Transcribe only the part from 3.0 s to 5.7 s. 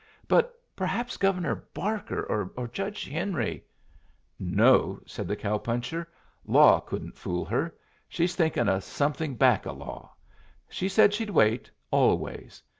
Henry" "No," said the cow